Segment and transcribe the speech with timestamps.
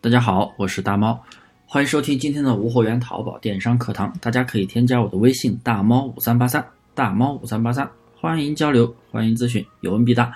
[0.00, 1.20] 大家好，我是大猫，
[1.66, 4.16] 欢迎收听今天的无货源淘宝电商课堂。
[4.20, 10.32] 大家可以添加我的微信大猫五三八三，大猫五三八三，欢迎交流，欢迎咨询，有问必答。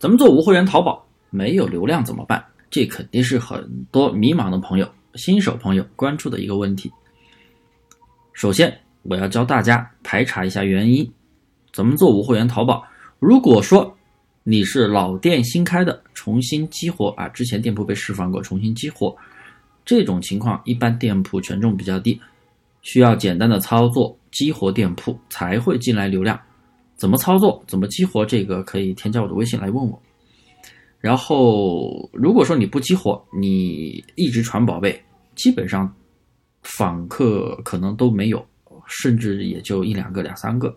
[0.00, 1.06] 怎么做无货源淘宝？
[1.30, 2.44] 没有流量怎么办？
[2.68, 6.90] 这肯定是很多迷茫的朋友、新手朋友关注的一个问题。
[8.32, 11.08] 首先，我要教大家排查一下原因，
[11.72, 12.84] 怎么做无货源淘宝？
[13.20, 13.96] 如果说
[14.42, 19.14] 你是老店新开的，重新激活啊，之前店铺被释放过，重新激活，
[19.84, 22.18] 这种情况一般店铺权重比较低，
[22.80, 26.40] 需要简单的操作激活店铺才会进来流量。
[26.96, 27.62] 怎么操作？
[27.66, 28.24] 怎么激活？
[28.24, 30.02] 这个可以添加我的微信来问我。
[31.00, 35.02] 然后，如果说你不激活，你一直传宝贝，
[35.34, 35.94] 基本上
[36.62, 38.46] 访客可能都没有，
[38.86, 40.74] 甚至也就一两个、两三个。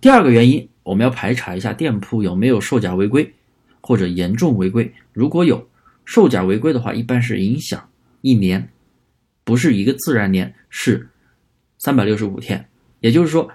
[0.00, 0.68] 第二个原因。
[0.82, 3.32] 我们要排查一下店铺有没有售假违规
[3.80, 4.92] 或者严重违规。
[5.12, 5.68] 如果有
[6.04, 7.88] 售假违规的话，一般是影响
[8.20, 8.68] 一年，
[9.44, 11.08] 不是一个自然年，是
[11.78, 12.66] 三百六十五天。
[13.00, 13.50] 也就是说，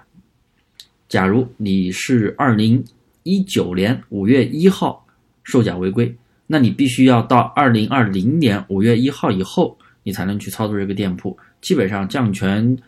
[1.08, 2.82] 假如你是二零
[3.24, 5.06] 一九年五月一号
[5.42, 12.78] 售假违规，那你必须要到二零二零年五月一号以后，你才能去操作这个店铺，基本上降权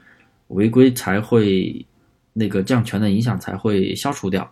[0.48, 1.84] 违规才会。
[2.32, 4.48] 那个降权的影响才会消除掉，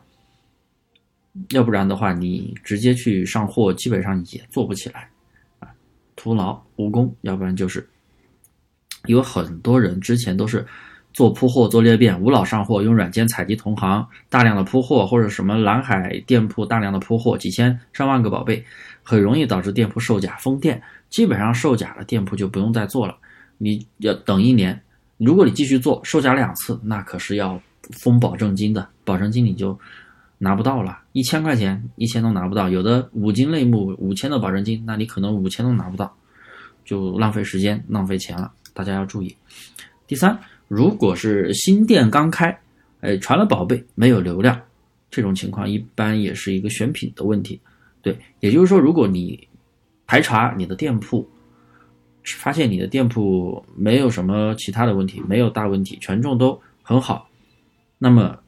[1.51, 5.09] 要不然的话，你直接去上货，基本上也做不起来，
[5.61, 5.69] 啊，
[6.17, 7.15] 徒劳无功。
[7.23, 7.89] 要不然就是
[9.07, 10.67] 有很多人之前都是
[11.13, 18.65] 做铺货、做裂变，无脑上货，用软件采集同行大量的铺货，或者什么蓝海店铺大量的铺货，几千上万个宝贝，
[19.05, 20.83] 很容易导致店铺售假封店。
[21.09, 23.17] 基本上售假的店铺就不用再做了，
[23.57, 24.79] 你要等一年。
[25.17, 27.61] 如果你继续做，售假两次，那可是要。
[27.91, 29.79] 封保证金的保证金你就
[30.39, 36.17] 拿不到了，一千块钱一千都拿不到，有的五金类目五千的保证金，那你可能五千都拿不到，
[36.85, 39.35] 就浪费时间浪费钱了，大家要注意。
[40.07, 42.57] 第三，如果是新店刚开，
[43.01, 44.61] 哎，传了宝贝没有流量，
[45.11, 47.61] 这种情况一般也是一个选品的问题。
[48.01, 49.49] 对，也就是说，如果你
[50.07, 51.29] 排查你的店铺，
[52.37, 57.29] 发现你的店铺没有什么其他的问题，没有大问题，权重都很好。
[57.99, 58.39] 那么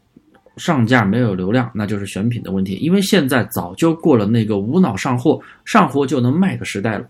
[0.56, 2.75] 上架没有流量，那就是选品的问题。
[2.77, 7.06] 因为现在早就过了那个无脑上货、上货就能卖的时代了。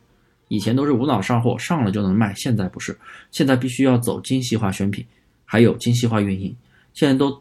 [0.48, 2.98] 以前都是无脑上货，上了就能卖，现在不是，
[3.30, 5.06] 现在必须要走精细化选品，
[5.44, 6.52] 还有精细化运营。
[6.92, 7.40] 现在都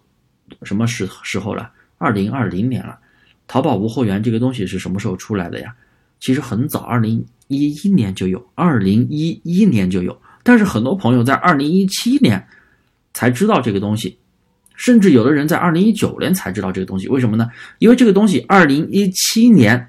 [0.61, 1.71] 什么时时候了？
[1.97, 2.99] 二零二零年了。
[3.47, 5.73] 淘宝无货源这个东西是什么时候出来的呀？
[6.19, 10.15] 其实很早，二零一一年就有，二零一一年就有。
[10.43, 12.45] 但是很多朋友在二零一七年
[13.15, 14.18] 才知道这个东西。
[14.79, 17.49] 甚至有的人在二零一九年才知道这个东西，为什么呢？
[17.79, 19.85] 因为这个东西二零一七年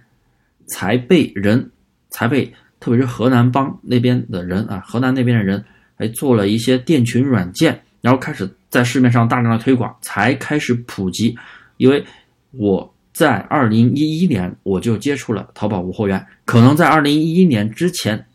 [0.66, 1.70] 才被人，
[2.10, 5.64] 才被特别是河南帮那边的人啊，河南那边的人
[5.94, 11.38] 还做了一些店群软件，然后开始在市面上大量的推广，才开始普及。
[11.76, 12.04] 因为
[12.50, 18.26] 我在二零一一年我就接触了淘宝无货源，可能在二零一一年之前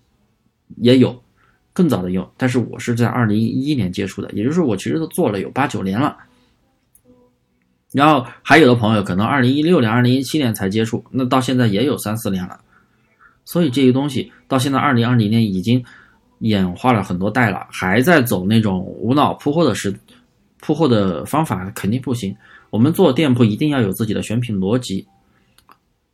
[0.78, 1.22] 也有
[1.74, 6.16] 更早的有，但是我是在二零一一年接触的，也就是我其实都做了有八九年了。
[7.96, 12.60] 然后还有的朋友可能二零一六年、二零一七年才接触，那到现在也有三四年了。
[13.46, 15.82] 所以这个东西到现在二零二零年已经
[16.40, 19.98] 演化了很多代了，还在走那种无脑铺货的时
[20.60, 22.36] 铺货的方法肯定不行。
[22.70, 25.08] 我们做店铺一定要有自己的选品逻辑。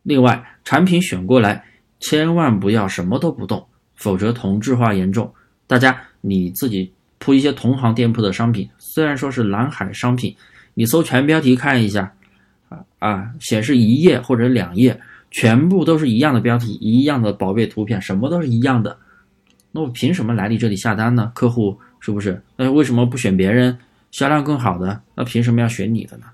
[0.04, 1.66] 另外，产品选过来
[2.00, 3.66] 千万不要什么都不动，
[3.96, 5.34] 否则同质化严重。
[5.66, 10.36] 大家你自己铺一些同行店铺的商品，虽然说是蓝海商品。
[10.74, 12.14] 你搜全标题看一下，
[12.70, 15.00] 啊啊，显示一页或者两页，
[15.30, 18.98] 全部都是一样的标题，一样的宝贝图片，什么都是一样的。
[19.72, 21.32] 那我凭什么来你这里下单呢？
[21.36, 22.42] 客户是不是？
[22.56, 23.78] 那为什么不选别人
[24.12, 25.02] 销量更好的？
[25.16, 26.26] 那凭什么要选你的呢？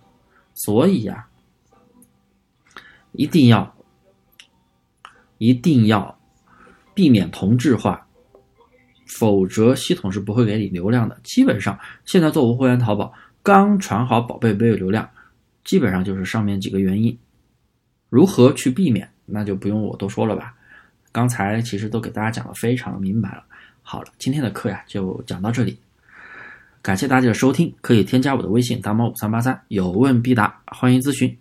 [0.53, 1.25] 所以呀，
[3.11, 3.75] 一定要
[5.37, 6.17] 一定要
[6.93, 8.07] 避免同质化，
[9.05, 11.19] 否则系统是不会给你流量的。
[11.23, 13.13] 基本上现在做无货源淘宝。
[13.47, 15.09] 刚传好宝贝没有流量，
[15.63, 17.17] 基本上就是上面几个原因。
[18.09, 20.53] 如何去避免，那就不用我多说了吧。
[21.13, 23.45] 刚才其实都给大家讲的非常明白了。
[23.83, 25.79] 好了，今天的课呀就讲到这里，
[26.81, 31.37] 感谢大家的收听，可以添加我的微信大猫五三八三，有问必答，欢迎咨询。